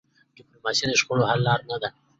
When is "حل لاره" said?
1.29-1.77